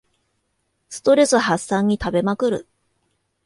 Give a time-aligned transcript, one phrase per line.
[0.89, 2.67] ストレス発散に食べまくる